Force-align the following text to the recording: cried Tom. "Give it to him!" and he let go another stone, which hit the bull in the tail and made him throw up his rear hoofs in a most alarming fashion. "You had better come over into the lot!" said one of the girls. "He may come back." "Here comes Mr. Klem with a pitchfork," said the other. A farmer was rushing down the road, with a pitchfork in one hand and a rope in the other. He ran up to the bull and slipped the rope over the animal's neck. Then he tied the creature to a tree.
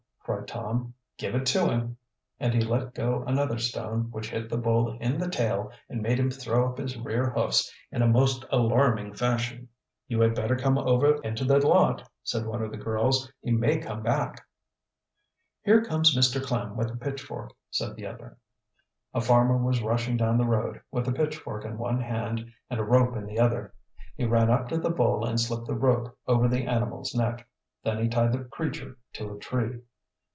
cried 0.23 0.47
Tom. 0.47 0.93
"Give 1.17 1.35
it 1.35 1.45
to 1.47 1.67
him!" 1.67 1.97
and 2.39 2.53
he 2.53 2.61
let 2.61 2.93
go 2.93 3.23
another 3.23 3.57
stone, 3.57 4.11
which 4.11 4.29
hit 4.29 4.49
the 4.49 4.57
bull 4.57 4.97
in 4.99 5.17
the 5.17 5.27
tail 5.29 5.71
and 5.89 6.01
made 6.01 6.17
him 6.19 6.29
throw 6.31 6.69
up 6.71 6.77
his 6.77 6.95
rear 6.97 7.31
hoofs 7.31 7.73
in 7.91 8.01
a 8.01 8.07
most 8.07 8.45
alarming 8.49 9.13
fashion. 9.13 9.67
"You 10.07 10.21
had 10.21 10.33
better 10.33 10.55
come 10.55 10.77
over 10.77 11.21
into 11.21 11.43
the 11.43 11.57
lot!" 11.67 12.07
said 12.23 12.45
one 12.45 12.61
of 12.61 12.71
the 12.71 12.77
girls. 12.77 13.29
"He 13.41 13.51
may 13.51 13.79
come 13.79 14.03
back." 14.03 14.45
"Here 15.63 15.83
comes 15.83 16.15
Mr. 16.15 16.39
Klem 16.39 16.77
with 16.77 16.91
a 16.91 16.95
pitchfork," 16.95 17.51
said 17.69 17.97
the 17.97 18.05
other. 18.07 18.37
A 19.13 19.19
farmer 19.19 19.57
was 19.57 19.81
rushing 19.81 20.15
down 20.15 20.37
the 20.37 20.45
road, 20.45 20.79
with 20.91 21.09
a 21.09 21.11
pitchfork 21.11 21.65
in 21.65 21.77
one 21.77 21.99
hand 21.99 22.45
and 22.69 22.79
a 22.79 22.85
rope 22.85 23.17
in 23.17 23.25
the 23.25 23.39
other. 23.39 23.73
He 24.15 24.23
ran 24.25 24.49
up 24.49 24.69
to 24.69 24.77
the 24.77 24.91
bull 24.91 25.25
and 25.25 25.41
slipped 25.41 25.67
the 25.67 25.75
rope 25.75 26.15
over 26.25 26.47
the 26.47 26.67
animal's 26.67 27.13
neck. 27.13 27.45
Then 27.83 28.01
he 28.01 28.07
tied 28.07 28.31
the 28.31 28.45
creature 28.45 28.97
to 29.13 29.33
a 29.33 29.39
tree. 29.39 29.81